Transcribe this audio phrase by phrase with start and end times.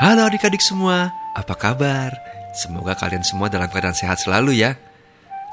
[0.00, 2.16] Halo adik-adik semua, apa kabar?
[2.56, 4.72] Semoga kalian semua dalam keadaan sehat selalu ya.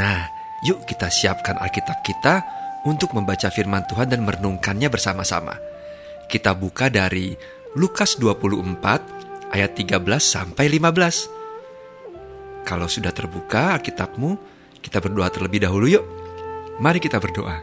[0.00, 0.32] Nah,
[0.64, 2.40] yuk kita siapkan Alkitab kita
[2.88, 5.60] untuk membaca firman Tuhan dan merenungkannya bersama-sama.
[6.24, 7.36] Kita buka dari
[7.76, 12.64] Lukas 24 ayat 13 sampai 15.
[12.64, 14.40] Kalau sudah terbuka Alkitabmu,
[14.80, 16.08] kita berdoa terlebih dahulu yuk.
[16.80, 17.60] Mari kita berdoa.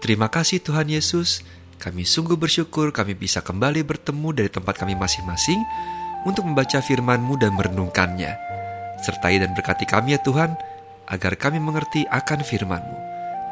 [0.00, 1.44] Terima kasih Tuhan Yesus,
[1.80, 5.64] kami sungguh bersyukur kami bisa kembali bertemu dari tempat kami masing-masing
[6.28, 8.36] untuk membaca firman-Mu dan merenungkannya.
[9.00, 10.52] Sertai dan berkati kami ya Tuhan,
[11.08, 12.96] agar kami mengerti akan firman-Mu.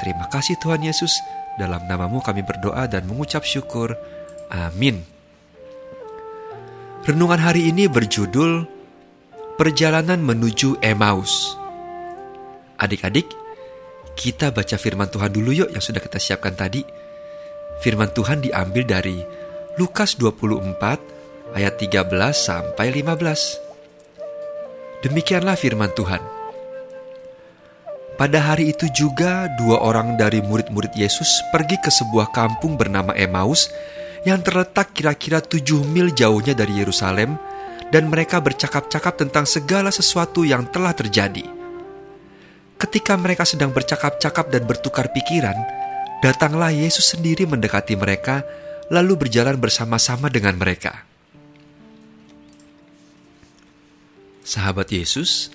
[0.05, 1.11] Terima kasih Tuhan Yesus,
[1.57, 3.97] dalam namamu kami berdoa dan mengucap syukur.
[4.53, 5.03] Amin.
[7.09, 8.69] Renungan hari ini berjudul
[9.57, 11.57] Perjalanan Menuju Emmaus.
[12.79, 13.27] Adik-adik,
[14.15, 17.08] kita baca firman Tuhan dulu yuk yang sudah kita siapkan tadi.
[17.79, 19.23] Firman Tuhan diambil dari
[19.79, 25.07] Lukas 24 ayat 13 sampai 15.
[25.07, 26.19] Demikianlah firman Tuhan.
[28.19, 33.71] Pada hari itu juga dua orang dari murid-murid Yesus pergi ke sebuah kampung bernama Emmaus
[34.27, 37.39] yang terletak kira-kira tujuh mil jauhnya dari Yerusalem
[37.95, 41.47] dan mereka bercakap-cakap tentang segala sesuatu yang telah terjadi.
[42.75, 45.79] Ketika mereka sedang bercakap-cakap dan bertukar pikiran,
[46.19, 48.43] datanglah Yesus sendiri mendekati mereka
[48.89, 51.05] lalu berjalan bersama-sama dengan mereka.
[54.49, 55.53] Sahabat Yesus,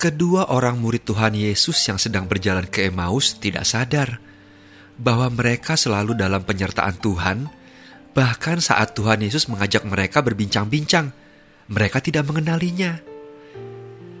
[0.00, 4.16] kedua orang murid Tuhan Yesus yang sedang berjalan ke Emmaus tidak sadar
[4.96, 7.52] bahwa mereka selalu dalam penyertaan Tuhan,
[8.16, 11.12] bahkan saat Tuhan Yesus mengajak mereka berbincang-bincang,
[11.68, 12.96] mereka tidak mengenalinya.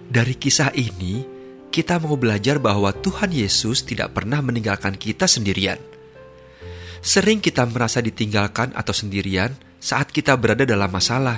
[0.06, 1.35] Dari kisah ini,
[1.76, 5.76] kita mau belajar bahwa Tuhan Yesus tidak pernah meninggalkan kita sendirian.
[7.04, 11.36] Sering kita merasa ditinggalkan atau sendirian saat kita berada dalam masalah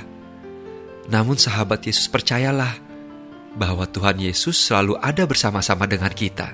[1.08, 2.76] namun sahabat Yesus percayalah
[3.56, 6.52] bahwa Tuhan Yesus selalu ada bersama-sama dengan kita.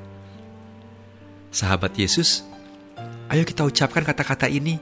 [1.50, 2.46] Sahabat Yesus,
[3.34, 4.78] ayo kita ucapkan kata-kata ini.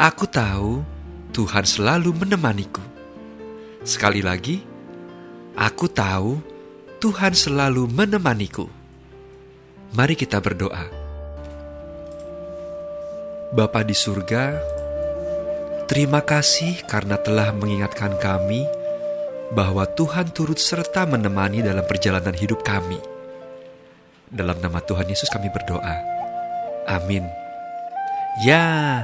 [0.00, 0.80] Aku tahu
[1.36, 2.80] Tuhan selalu menemaniku.
[3.84, 4.64] Sekali lagi,
[5.52, 6.40] aku tahu
[6.98, 8.66] Tuhan selalu menemaniku.
[9.94, 10.90] Mari kita berdoa.
[13.54, 14.58] Bapa di surga,
[15.88, 18.68] Terima kasih karena telah mengingatkan kami
[19.56, 23.00] bahwa Tuhan turut serta menemani dalam perjalanan hidup kami.
[24.28, 25.96] Dalam nama Tuhan Yesus kami berdoa.
[26.84, 27.24] Amin.
[28.44, 29.00] Ya,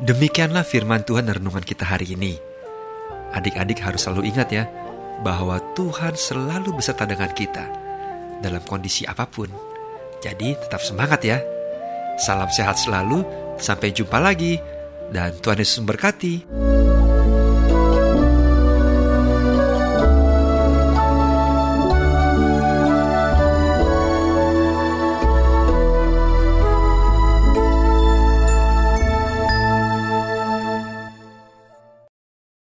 [0.00, 2.40] demikianlah firman Tuhan dan renungan kita hari ini.
[3.36, 4.64] Adik-adik harus selalu ingat ya,
[5.20, 7.64] bahwa Tuhan selalu beserta dengan kita
[8.44, 9.48] dalam kondisi apa pun.
[10.20, 11.40] Jadi tetap semangat ya.
[12.20, 13.24] Salam sehat selalu,
[13.56, 14.60] sampai jumpa lagi
[15.08, 16.71] dan Tuhan Yesus memberkati.